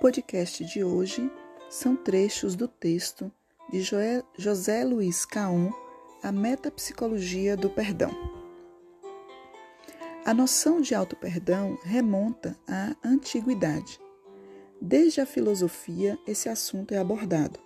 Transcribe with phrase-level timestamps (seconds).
[0.00, 1.28] podcast de hoje
[1.68, 3.32] são trechos do texto
[3.68, 5.72] de José Luiz Caon,
[6.22, 8.10] A Metapsicologia do Perdão.
[10.24, 13.98] A noção de auto-perdão remonta à antiguidade.
[14.80, 17.58] Desde a filosofia, esse assunto é abordado.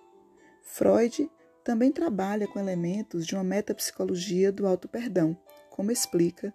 [0.62, 1.30] Freud
[1.62, 5.37] também trabalha com elementos de uma metapsicologia do auto-perdão,
[5.69, 6.55] como explica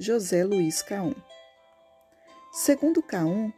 [0.00, 1.14] José Luiz Caon.
[2.50, 3.52] Segundo Caon,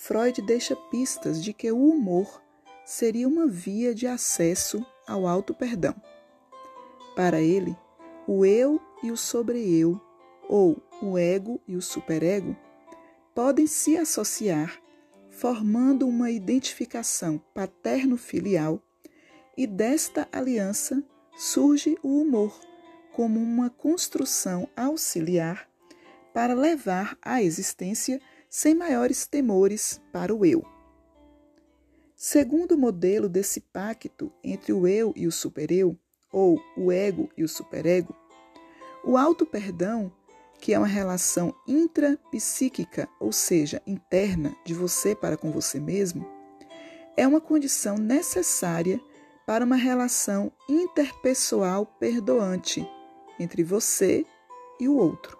[0.00, 2.40] Freud deixa pistas de que o humor
[2.86, 5.92] seria uma via de acesso ao auto-perdão.
[7.16, 7.76] Para ele,
[8.24, 10.00] o eu e o sobre-eu,
[10.48, 12.56] ou o ego e o superego,
[13.34, 14.80] podem se associar,
[15.30, 18.80] formando uma identificação paterno-filial,
[19.56, 21.02] e desta aliança
[21.36, 22.56] surge o humor
[23.12, 25.68] como uma construção auxiliar
[26.32, 30.64] para levar à existência sem maiores temores para o eu.
[32.16, 35.96] Segundo o modelo desse pacto entre o eu e o supereu,
[36.32, 38.14] ou o ego e o superego,
[39.04, 40.12] o auto-perdão,
[40.60, 46.26] que é uma relação intrapsíquica, ou seja, interna de você para com você mesmo,
[47.16, 49.00] é uma condição necessária
[49.46, 52.86] para uma relação interpessoal perdoante
[53.38, 54.26] entre você
[54.80, 55.37] e o outro.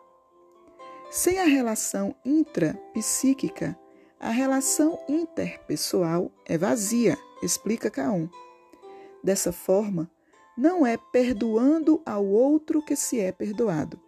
[1.10, 3.78] Sem a relação intrapsíquica,
[4.20, 8.28] a relação interpessoal é vazia, explica Caon.
[9.24, 10.10] Dessa forma,
[10.56, 13.98] não é perdoando ao outro que se é perdoado,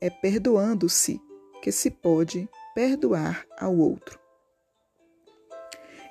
[0.00, 1.20] é perdoando-se
[1.60, 4.16] que se pode perdoar ao outro.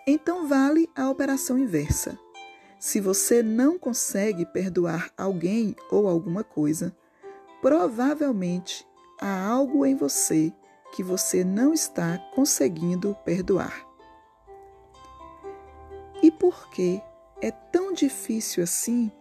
[0.05, 2.19] Então vale a operação inversa.
[2.77, 6.93] Se você não consegue perdoar alguém ou alguma coisa,
[7.61, 8.85] provavelmente
[9.19, 10.53] há algo em você
[10.93, 13.85] que você não está conseguindo perdoar.
[16.21, 17.01] E por que
[17.41, 19.11] é tão difícil assim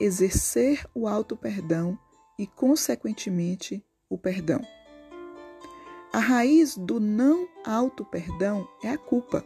[0.00, 1.98] exercer o auto-perdão
[2.38, 4.60] e, consequentemente, o perdão?
[6.12, 9.44] A raiz do não auto-perdão é a culpa.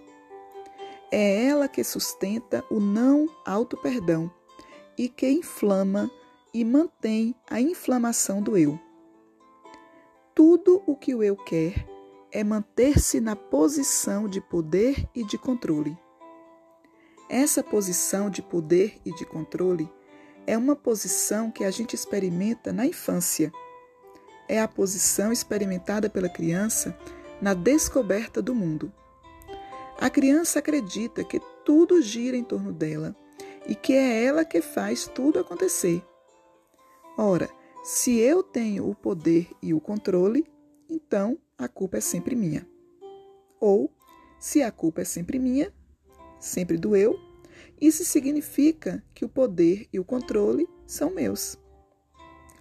[1.10, 4.32] É ela que sustenta o não auto-perdão
[4.96, 6.10] e que inflama
[6.54, 8.78] e mantém a inflamação do eu.
[10.34, 11.87] Tudo o que o eu quer
[12.31, 15.94] é manter-se na posição de poder e de controle.
[17.28, 19.91] Essa posição de poder e de controle
[20.47, 23.53] é uma posição que a gente experimenta na infância.
[24.48, 26.97] É a posição experimentada pela criança
[27.41, 28.91] na descoberta do mundo.
[30.00, 33.14] A criança acredita que tudo gira em torno dela
[33.66, 36.03] e que é ela que faz tudo acontecer.
[37.19, 37.50] Ora,
[37.82, 40.47] se eu tenho o poder e o controle,
[40.88, 42.66] então a culpa é sempre minha.
[43.60, 43.91] Ou,
[44.38, 45.72] se a culpa é sempre minha,
[46.38, 47.19] sempre do eu,
[47.81, 51.59] isso significa que o poder e o controle são meus.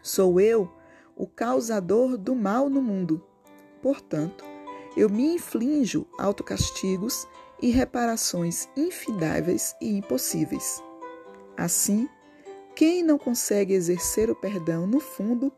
[0.02, 0.72] Sou eu
[1.16, 3.24] o causador do mal no mundo.
[3.80, 4.44] Portanto,
[4.98, 7.28] eu me inflijo autocastigos
[7.62, 10.82] e reparações infindáveis e impossíveis.
[11.56, 12.10] Assim,
[12.76, 15.52] quem não consegue exercer o perdão, no fundo,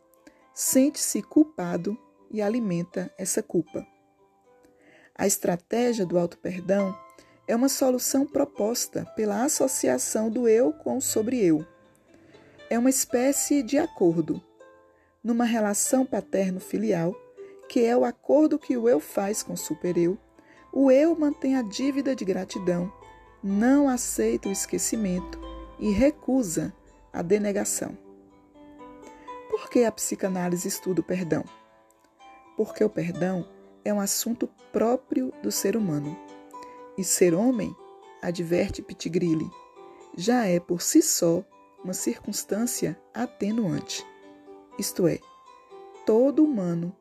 [0.52, 1.98] sente-se culpado
[2.30, 3.86] e alimenta essa culpa.
[5.14, 6.96] A estratégia do auto-perdão
[7.46, 11.64] é uma solução proposta pela associação do eu com o sobre-eu.
[12.68, 14.42] É uma espécie de acordo,
[15.22, 17.14] numa relação paterno-filial,
[17.68, 20.18] que é o acordo que o eu faz com o super-eu.
[20.72, 22.92] O eu mantém a dívida de gratidão,
[23.42, 25.38] não aceita o esquecimento
[25.78, 26.74] e recusa
[27.14, 27.96] a denegação.
[29.48, 31.44] Por que a psicanálise estuda o perdão?
[32.56, 33.48] Porque o perdão
[33.84, 36.18] é um assunto próprio do ser humano.
[36.98, 37.74] E ser homem,
[38.20, 39.48] adverte Pitigrilli,
[40.16, 41.44] já é por si só
[41.82, 44.04] uma circunstância atenuante.
[44.78, 45.20] Isto é,
[46.04, 46.96] todo humano,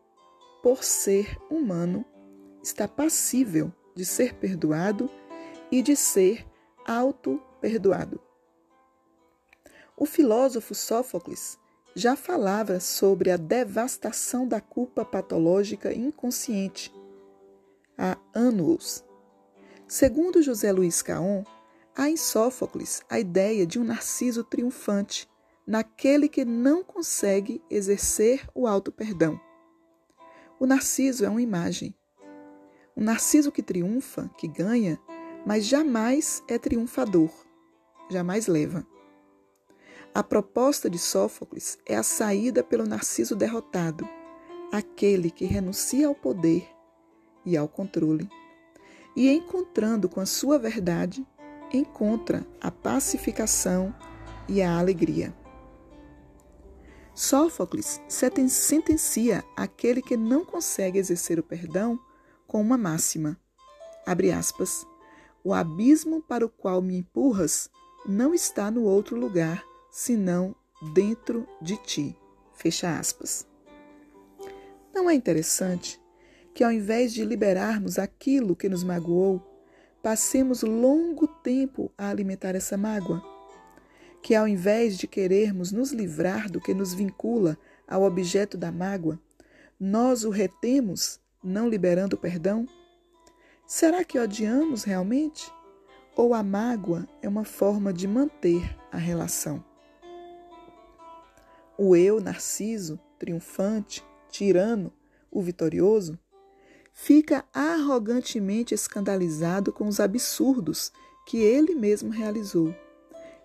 [0.61, 2.05] por ser humano,
[2.61, 5.09] está passível de ser perdoado
[5.71, 6.45] e de ser
[6.85, 8.19] auto-perdoado.
[9.95, 11.59] O filósofo Sófocles
[11.95, 16.91] já falava sobre a devastação da culpa patológica inconsciente
[17.97, 19.05] há anos.
[19.87, 21.43] Segundo José Luiz Caon,
[21.95, 25.29] há em Sófocles a ideia de um narciso triunfante
[25.65, 29.39] naquele que não consegue exercer o auto-perdão.
[30.59, 31.95] O narciso é uma imagem.
[32.97, 34.99] Um narciso que triunfa, que ganha,
[35.45, 37.29] mas jamais é triunfador,
[38.09, 38.85] jamais leva.
[40.15, 44.07] A proposta de Sófocles é a saída pelo narciso derrotado,
[44.71, 46.69] aquele que renuncia ao poder
[47.43, 48.29] e ao controle.
[49.15, 51.25] e encontrando com a sua verdade,
[51.71, 53.93] encontra a pacificação
[54.47, 55.35] e a alegria.
[57.13, 61.99] Sófocles sentencia aquele que não consegue exercer o perdão
[62.47, 63.39] com uma máxima.
[64.05, 64.85] Abre aspas.
[65.43, 67.69] O abismo para o qual me empurras
[68.05, 69.63] não está no outro lugar,
[69.93, 70.55] senão
[70.91, 72.17] dentro de ti.
[72.55, 73.47] Fecha aspas.
[74.91, 76.01] Não é interessante
[76.51, 79.39] que, ao invés de liberarmos aquilo que nos magoou,
[80.01, 83.23] passemos longo tempo a alimentar essa mágoa?
[84.23, 87.55] Que, ao invés de querermos nos livrar do que nos vincula
[87.87, 89.19] ao objeto da mágoa,
[89.79, 92.65] nós o retemos, não liberando o perdão?
[93.67, 95.51] Será que odiamos realmente?
[96.15, 99.63] Ou a mágoa é uma forma de manter a relação?
[101.77, 104.93] O eu narciso, triunfante, tirano,
[105.31, 106.17] o vitorioso,
[106.93, 110.91] fica arrogantemente escandalizado com os absurdos
[111.25, 112.75] que ele mesmo realizou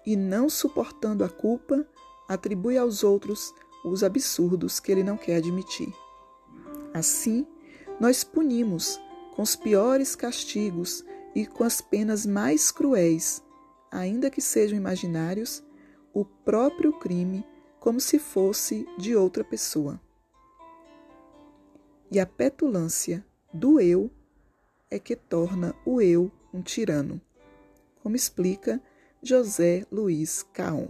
[0.04, 1.86] e, não suportando a culpa,
[2.28, 3.54] atribui aos outros
[3.84, 5.92] os absurdos que ele não quer admitir.
[6.92, 7.46] Assim,
[7.98, 9.00] nós punimos
[9.34, 11.04] com os piores castigos
[11.34, 13.42] e com as penas mais cruéis,
[13.90, 15.62] ainda que sejam imaginários,
[16.12, 17.44] o próprio crime
[17.88, 19.99] como se fosse de outra pessoa.
[22.11, 24.11] E a petulância do eu
[24.90, 27.19] é que torna o eu um tirano,
[28.02, 28.79] como explica
[29.23, 30.88] José Luiz Caon.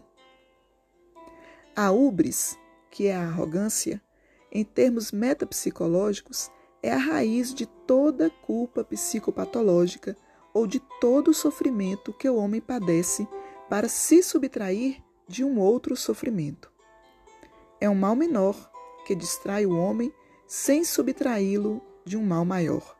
[1.76, 2.58] A ubris,
[2.90, 4.02] que é a arrogância,
[4.50, 6.50] em termos metapsicológicos,
[6.82, 10.16] é a raiz de toda culpa psicopatológica
[10.52, 13.24] ou de todo sofrimento que o homem padece
[13.70, 16.76] para se subtrair de um outro sofrimento.
[17.80, 18.70] É um mal menor
[19.06, 20.12] que distrai o homem
[20.46, 22.96] sem subtraí-lo de um mal maior.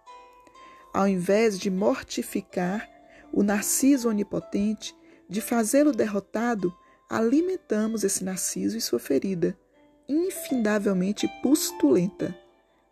[0.93, 2.89] Ao invés de mortificar
[3.33, 4.95] o narciso onipotente,
[5.29, 6.75] de fazê-lo derrotado,
[7.09, 9.59] alimentamos esse narciso e sua ferida,
[10.09, 12.37] infindavelmente pustulenta,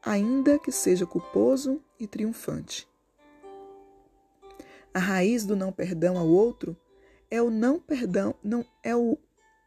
[0.02, 2.86] ainda que seja culposo e triunfante.
[4.92, 6.76] A raiz do não perdão ao outro
[7.30, 9.18] é o não perdão, não é o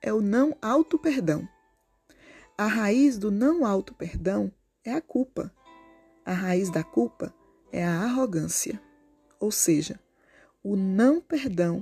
[0.02, 1.48] é o não auto perdão.
[2.60, 4.52] A raiz do não auto perdão
[4.84, 5.50] é a culpa.
[6.26, 7.34] A raiz da culpa
[7.72, 8.78] é a arrogância.
[9.40, 9.98] Ou seja,
[10.62, 11.82] o não perdão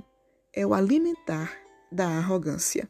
[0.52, 1.52] é o alimentar
[1.90, 2.88] da arrogância.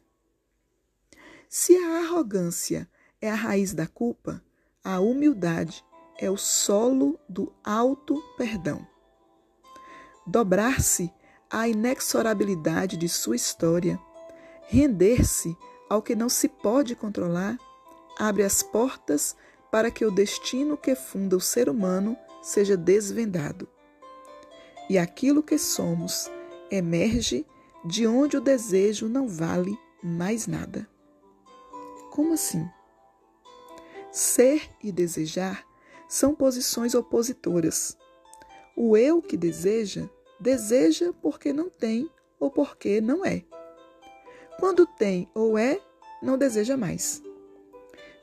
[1.48, 2.86] Se a arrogância
[3.22, 4.44] é a raiz da culpa,
[4.84, 5.82] a humildade
[6.18, 8.86] é o solo do auto perdão
[10.26, 11.10] dobrar-se
[11.50, 13.98] à inexorabilidade de sua história,
[14.66, 15.56] render-se
[15.88, 17.58] ao que não se pode controlar,
[18.18, 19.36] abre as portas
[19.70, 23.68] para que o destino que funda o ser humano seja desvendado.
[24.88, 26.30] E aquilo que somos
[26.70, 27.46] emerge
[27.84, 30.88] de onde o desejo não vale mais nada.
[32.10, 32.66] Como assim?
[34.10, 35.64] Ser e desejar
[36.08, 37.96] são posições opositoras.
[38.74, 40.08] O eu que deseja
[40.40, 43.44] Deseja porque não tem ou porque não é.
[44.60, 45.80] Quando tem ou é,
[46.22, 47.20] não deseja mais.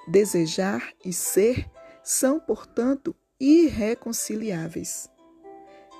[0.07, 1.69] Desejar e ser
[2.03, 5.09] são, portanto, irreconciliáveis.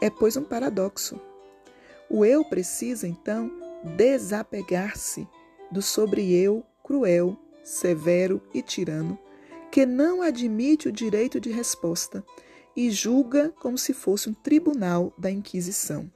[0.01, 1.19] É, pois, um paradoxo.
[2.09, 3.51] O eu precisa, então,
[3.95, 5.27] desapegar-se
[5.71, 9.17] do sobre-eu cruel, severo e tirano,
[9.71, 12.23] que não admite o direito de resposta
[12.75, 16.11] e julga como se fosse um tribunal da Inquisição.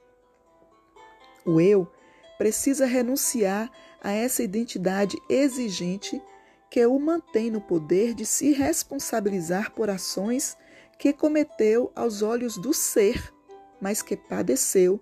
[1.44, 1.90] O eu
[2.38, 3.70] precisa renunciar
[4.00, 6.22] a essa identidade exigente
[6.70, 10.56] que o mantém no poder de se responsabilizar por ações
[10.98, 13.34] que cometeu aos olhos do ser,
[13.80, 15.00] mas que padeceu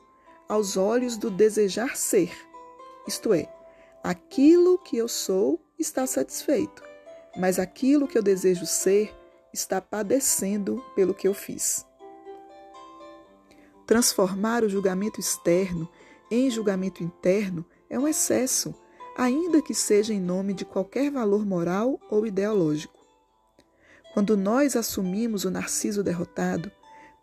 [0.48, 2.32] aos olhos do desejar ser.
[3.06, 3.52] Isto é,
[4.02, 6.82] aquilo que eu sou está satisfeito,
[7.37, 9.14] mas aquilo que eu desejo ser
[9.52, 11.84] está padecendo pelo que eu fiz.
[13.87, 15.88] Transformar o julgamento externo
[16.30, 18.75] em julgamento interno é um excesso,
[19.18, 23.04] ainda que seja em nome de qualquer valor moral ou ideológico.
[24.14, 26.70] Quando nós assumimos o narciso derrotado,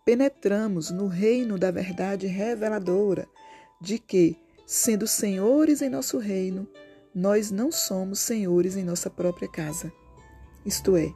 [0.03, 3.29] penetramos no reino da verdade reveladora
[3.79, 4.37] de que,
[4.67, 6.67] sendo senhores em nosso reino,
[7.13, 9.89] nós não somos senhores em nossa própria casa.
[10.65, 11.13] Isto é,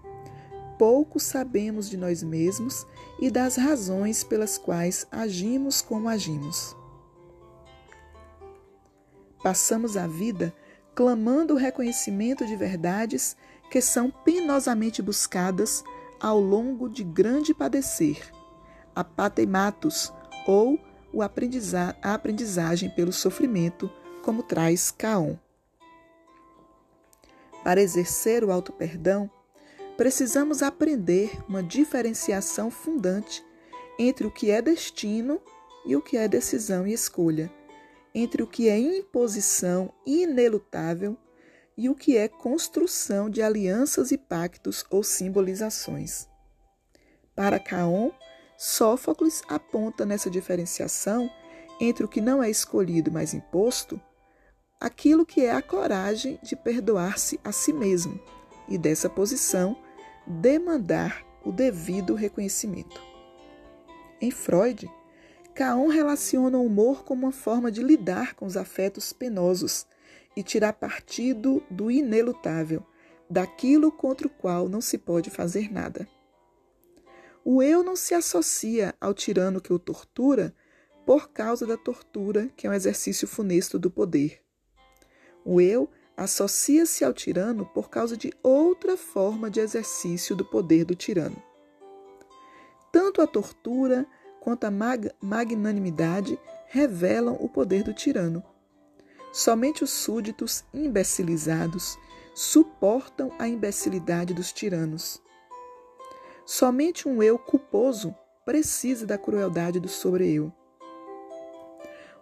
[0.78, 2.88] pouco sabemos de nós mesmos
[3.20, 6.74] e das razões pelas quais agimos como agimos.
[9.44, 10.54] Passamos a vida
[10.96, 13.36] clamando o reconhecimento de verdades
[13.70, 15.84] que são penosamente buscadas
[16.20, 18.32] ao longo de grande padecer,
[18.96, 20.12] apatematos
[20.46, 20.80] ou
[21.14, 23.90] o aprendiza a aprendizagem pelo sofrimento,
[24.24, 25.38] como traz Caon.
[27.64, 29.30] Para exercer o auto-perdão,
[29.98, 33.44] precisamos aprender uma diferenciação fundante
[33.98, 35.42] entre o que é destino
[35.86, 37.52] e o que é decisão e escolha,
[38.14, 41.18] entre o que é imposição inelutável
[41.78, 46.28] e o que é construção de alianças e pactos ou simbolizações.
[47.36, 48.12] Para Caon,
[48.58, 51.30] Sófocles aponta nessa diferenciação
[51.80, 54.02] entre o que não é escolhido, mas imposto,
[54.80, 58.20] aquilo que é a coragem de perdoar-se a si mesmo
[58.68, 59.78] e dessa posição
[60.28, 63.02] demandar o devido reconhecimento.
[64.20, 64.92] Em Freud,
[65.54, 69.86] Caon relaciona o humor como uma forma de lidar com os afetos penosos
[70.36, 72.86] e tirar partido do inelutável,
[73.30, 76.08] daquilo contra o qual não se pode fazer nada.
[77.44, 80.54] O eu não se associa ao tirano que o tortura
[81.06, 84.42] por causa da tortura, que é um exercício funesto do poder.
[85.44, 90.94] O eu associa-se ao tirano por causa de outra forma de exercício do poder do
[90.94, 91.42] tirano.
[92.92, 94.06] Tanto a tortura
[94.40, 98.44] quanto a mag magnanimidade revelam o poder do tirano.
[99.32, 101.98] Somente os súditos imbecilizados
[102.34, 105.22] suportam a imbecilidade dos tiranos.
[106.46, 110.52] Somente um eu culposo precisa da crueldade do sobre-eu.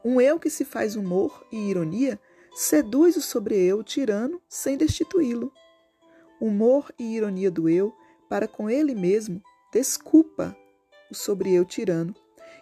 [0.03, 2.19] Um eu que se faz humor e ironia
[2.53, 5.53] seduz o sobre-eu tirano sem destituí-lo.
[6.41, 7.93] Humor e ironia do eu,
[8.27, 10.55] para com ele mesmo, desculpa
[11.11, 12.15] o sobre-eu tirano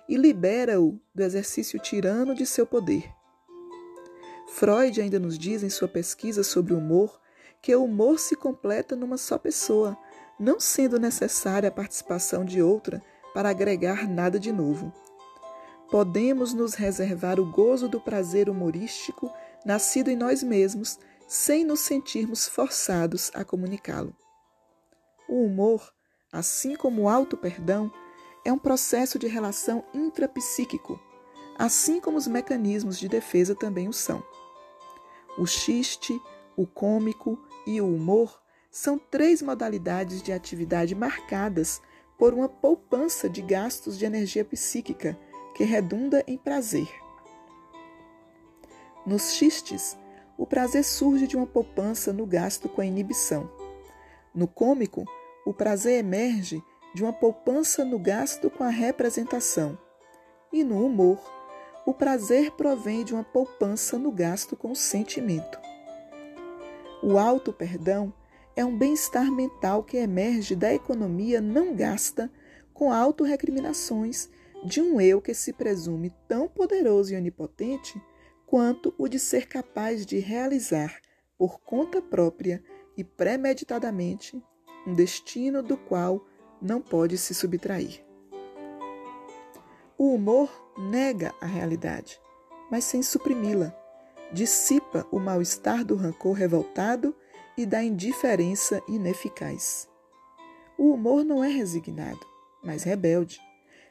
[0.08, 3.12] e libera-o do exercício tirano de seu poder.
[4.48, 7.20] Freud ainda nos diz em sua pesquisa sobre o humor
[7.62, 9.98] que o humor se completa numa só pessoa,
[10.40, 13.02] não sendo necessária a participação de outra
[13.34, 14.94] para agregar nada de novo.
[15.90, 19.32] Podemos nos reservar o gozo do prazer humorístico
[19.66, 24.16] nascido em nós mesmos, sem nos sentirmos forçados a comunicá-lo.
[25.28, 25.92] O humor,
[26.32, 27.92] assim como o auto-perdão,
[28.46, 31.00] é um processo de relação intrapsíquico,
[31.58, 34.24] assim como os mecanismos de defesa também o são.
[35.38, 36.22] O xiste,
[36.56, 41.82] o cômico e o humor são três modalidades de atividade marcadas
[42.18, 45.18] por uma poupança de gastos de energia psíquica
[45.56, 46.88] que redunda em prazer.
[49.06, 49.98] Nos xistes,
[50.38, 53.50] o prazer surge de uma poupança no gasto com a inibição.
[54.34, 55.06] No cômico,
[55.46, 56.62] o prazer emerge
[56.96, 59.78] de uma poupança no gasto com a representação.
[60.54, 61.20] E no humor,
[61.86, 65.60] o prazer provém de uma poupança no gasto com o sentimento.
[67.04, 68.14] O auto-perdão
[68.56, 72.32] é um bem-estar mental que emerge da economia não gasta
[72.74, 74.30] com autorrecriminações
[74.64, 78.02] de um eu que se presume tão poderoso e onipotente
[78.46, 81.02] quanto o de ser capaz de realizar
[81.38, 82.64] por conta própria
[82.96, 84.42] e premeditadamente
[84.88, 86.26] um destino do qual
[86.66, 88.04] não pode se subtrair.
[89.98, 92.20] O humor nega a realidade,
[92.70, 93.74] mas sem suprimi-la,
[94.34, 97.16] dissipa o mal-estar do rancor revoltado
[97.56, 99.88] e da indiferença ineficaz.
[100.78, 102.20] O humor não é resignado,
[102.62, 103.40] mas rebelde.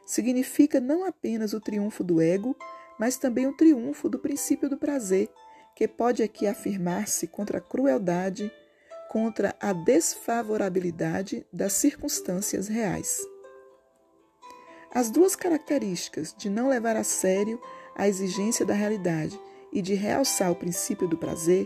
[0.05, 2.55] Significa não apenas o triunfo do ego,
[2.99, 5.29] mas também o triunfo do princípio do prazer,
[5.75, 8.51] que pode aqui afirmar-se contra a crueldade,
[9.09, 13.21] contra a desfavorabilidade das circunstâncias reais.
[14.93, 17.61] As duas características de não levar a sério
[17.95, 19.39] a exigência da realidade
[19.71, 21.65] e de realçar o princípio do prazer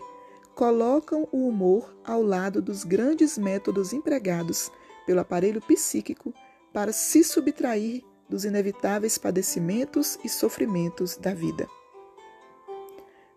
[0.55, 4.71] colocam o humor ao lado dos grandes métodos empregados
[5.05, 6.33] pelo aparelho psíquico
[6.73, 11.67] para se subtrair dos inevitáveis padecimentos e sofrimentos da vida.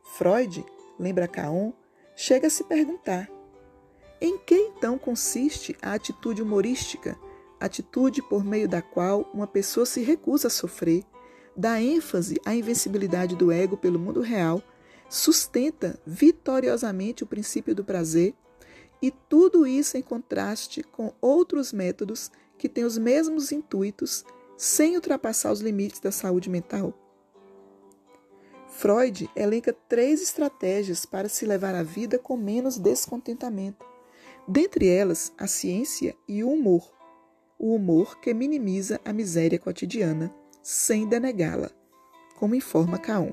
[0.03, 0.65] Freud,
[0.99, 1.73] lembra Caon,
[2.15, 3.31] chega a se perguntar:
[4.23, 7.19] em que então consiste a atitude humorística,
[7.59, 11.03] atitude por meio da qual uma pessoa se recusa a sofrer,
[11.57, 14.63] dá ênfase à invencibilidade do ego pelo mundo real
[15.09, 18.33] sustenta vitoriosamente o princípio do prazer,
[19.03, 24.25] e tudo isso em contraste com outros métodos que têm os mesmos intuitos,
[24.57, 26.95] sem ultrapassar os limites da saúde mental.
[28.69, 33.92] Freud elenca três estratégias para se levar a vida com menos descontentamento.
[34.47, 36.91] Dentre elas, a ciência e o humor.
[37.59, 41.71] O humor que minimiza a miséria cotidiana, sem denegá-la,
[42.37, 43.33] como informa Caon.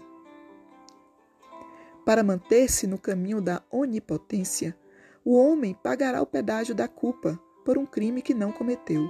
[2.05, 4.77] Para manter-se no caminho da onipotência,
[5.25, 9.09] o homem pagará o pedágio da culpa por um crime que não cometeu.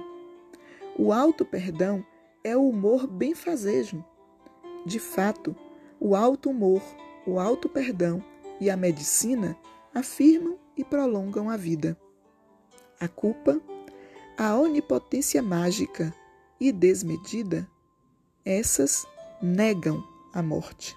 [0.98, 2.04] O alto perdão
[2.42, 4.04] é o humor benfazejo,
[4.86, 5.54] De fato,
[6.00, 6.82] o alto humor,
[7.26, 8.24] o alto perdão
[8.58, 9.56] e a medicina
[9.94, 11.98] afirmam e prolongam a vida.
[12.98, 13.60] A culpa,
[14.36, 16.14] a onipotência mágica
[16.58, 17.68] e desmedida,
[18.44, 19.06] essas
[19.42, 20.96] negam a morte.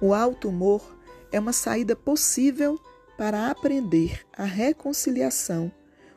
[0.00, 0.96] O alto humor
[1.32, 2.78] é uma saída possível
[3.16, 5.72] para aprender a reconciliação,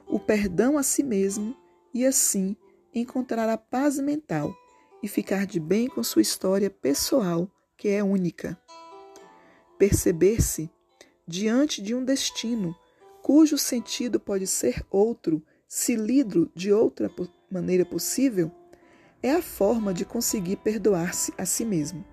[0.07, 1.55] o perdão a si mesmo
[1.93, 2.55] e assim
[2.93, 4.53] encontrar a paz mental
[5.01, 8.59] e ficar de bem com sua história pessoal, que é única.
[9.79, 10.69] Perceber-se
[11.31, 12.75] diante de um destino
[13.23, 17.09] cujo sentido pode ser outro, se lido de outra
[17.49, 18.51] maneira possível,
[19.23, 22.03] é a forma de conseguir perdoar-se a si mesmo.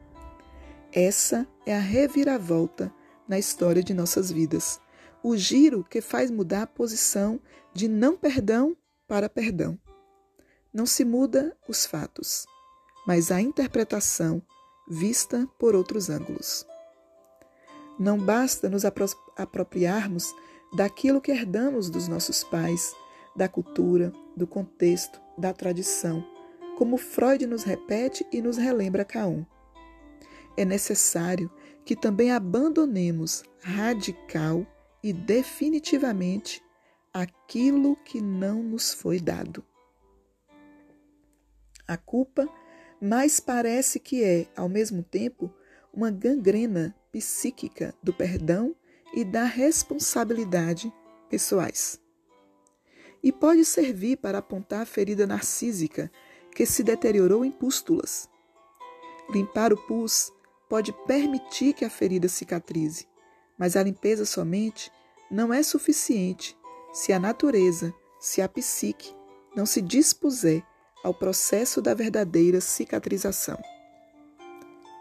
[0.93, 2.95] Essa é a reviravolta
[3.27, 4.81] na história de nossas vidas.
[5.21, 7.41] O giro que faz mudar a posição
[7.75, 8.77] de não perdão
[9.09, 9.77] para perdão.
[10.73, 12.47] Não se muda os fatos,
[13.05, 14.41] mas a interpretação
[14.89, 16.68] vista por outros ângulos.
[17.99, 18.85] Não basta nos
[19.37, 20.35] apropriarmos
[20.73, 22.95] daquilo que herdamos dos nossos pais,
[23.35, 26.25] da cultura, do contexto, da tradição,
[26.77, 29.45] como Freud nos repete e nos relembra Caon.
[30.57, 31.51] É necessário
[31.85, 34.67] que também abandonemos radical
[35.03, 36.63] e definitivamente
[37.13, 39.65] aquilo que não nos foi dado.
[41.87, 42.49] A culpa
[43.01, 45.53] mais parece que é, ao mesmo tempo,
[45.93, 48.75] uma gangrena psíquica do perdão
[49.15, 50.93] e da responsabilidade
[51.29, 52.01] pessoais.
[53.23, 56.11] E pode servir para apontar a ferida narcísica
[56.55, 58.29] que se deteriorou em pústulas.
[59.31, 60.33] Limpar o pus
[60.69, 63.07] pode permitir que a ferida cicatrize,
[63.59, 64.91] mas a limpeza somente
[65.31, 66.57] não é suficiente
[66.93, 69.15] se a natureza, se a psique
[69.55, 70.65] não se dispuser
[71.03, 73.59] ao processo da verdadeira cicatrização.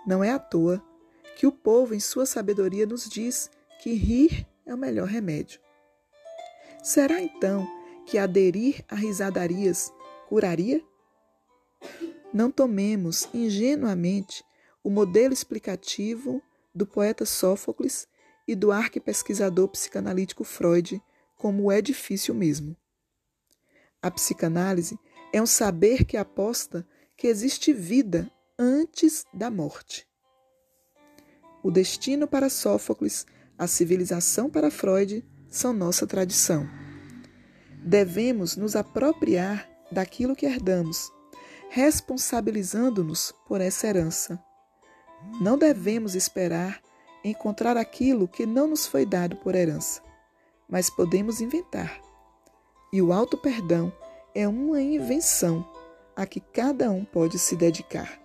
[0.06, 0.84] Não é à toa
[1.38, 5.62] que o povo, em sua sabedoria, nos diz que rir é o melhor remédio.
[6.82, 7.67] Será então
[8.08, 9.93] que aderir a risadarias
[10.28, 10.84] curaria?
[12.34, 14.43] Não tomemos ingenuamente
[14.84, 16.41] o modelo explicativo
[16.73, 18.08] do poeta Sófocles
[18.47, 21.00] e do arquipesquisador psicanalítico Freud
[21.36, 22.76] como é difícil mesmo.
[24.02, 24.97] A psicanálise
[25.32, 30.08] é um saber que aposta que existe vida antes da morte.
[31.67, 33.25] O destino para Sófocles
[33.60, 36.65] a civilização para Freud são nossa tradição.
[37.84, 41.12] Devemos nos apropriar daquilo que herdamos,
[41.69, 44.41] responsabilizando-nos por essa herança.
[45.41, 46.82] Não devemos esperar
[47.21, 50.01] encontrar aquilo que não nos foi dado por herança,
[50.69, 51.99] mas podemos inventar.
[52.93, 53.91] E o alto perdão
[54.34, 55.69] é uma invenção
[56.15, 58.17] a que cada um pode se dedicar.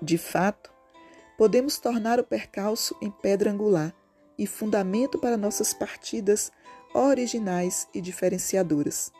[0.00, 0.77] De fato,
[1.38, 3.94] podemos tornar o percalço em pedra angular
[4.36, 6.50] e fundamento para nossas partidas
[6.92, 9.12] originais e diferenciadoras.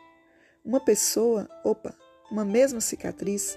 [0.65, 1.95] Uma pessoa, opa,
[2.29, 3.57] uma mesma cicatriz,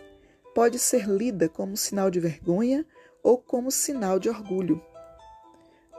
[0.54, 2.86] pode ser lida como sinal de vergonha
[3.24, 4.80] ou como sinal de orgulho.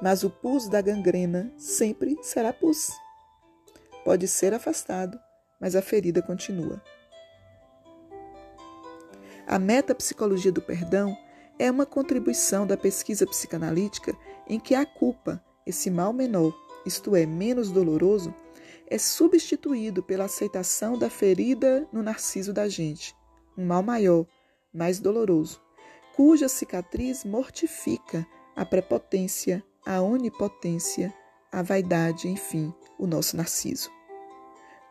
[0.00, 2.92] Mas o pus da gangrena sempre será pus.
[4.04, 5.18] Pode ser afastado,
[5.60, 6.80] mas a ferida continua.
[9.48, 11.16] A metapsicologia do perdão
[11.62, 14.16] é uma contribuição da pesquisa psicanalítica
[14.48, 16.52] em que a culpa, esse mal menor,
[16.84, 18.34] isto é, menos doloroso,
[18.88, 23.14] é substituído pela aceitação da ferida no narciso da gente,
[23.56, 24.26] um mal maior,
[24.74, 25.60] mais doloroso,
[26.16, 31.14] cuja cicatriz mortifica a prepotência, a onipotência,
[31.52, 33.88] a vaidade, enfim, o nosso narciso.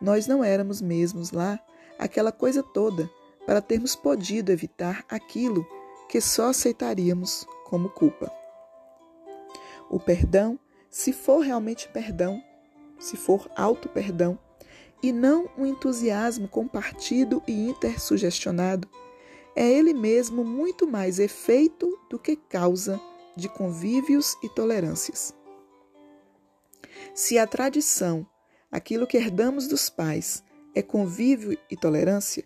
[0.00, 1.60] Nós não éramos mesmos lá
[1.98, 3.10] aquela coisa toda
[3.44, 5.66] para termos podido evitar aquilo
[6.12, 8.30] que só aceitaríamos como culpa.
[9.88, 12.44] O perdão, se for realmente perdão,
[12.98, 14.38] se for auto-perdão,
[15.02, 18.86] e não um entusiasmo compartido e intersugestionado,
[19.56, 23.00] é ele mesmo muito mais efeito do que causa
[23.34, 25.34] de convívios e tolerâncias.
[27.14, 28.26] Se a tradição,
[28.70, 30.44] aquilo que herdamos dos pais,
[30.74, 32.44] é convívio e tolerância,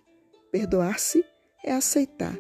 [0.53, 1.25] perdoar-se
[1.65, 2.39] é aceitar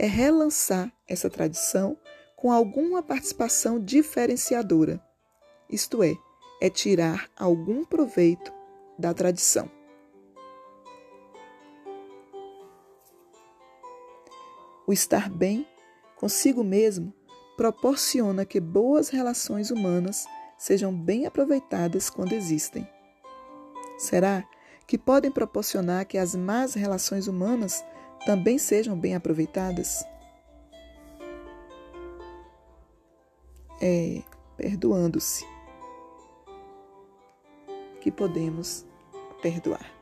[0.00, 1.98] é relançar essa tradição
[2.36, 5.04] com alguma participação diferenciadora,
[5.68, 6.14] isto é,
[6.62, 8.52] é tirar algum proveito
[8.96, 9.68] da tradição.
[14.86, 15.66] O estar bem
[16.14, 17.12] consigo mesmo
[17.56, 22.88] proporciona que boas relações humanas sejam bem aproveitadas quando existem.
[23.98, 24.44] Será
[24.86, 27.84] que podem proporcionar que as más relações humanas
[28.28, 30.04] também sejam bem aproveitadas?
[33.80, 34.22] É
[34.54, 35.46] perdoando-se
[38.02, 38.84] que podemos
[39.40, 39.97] perdoar.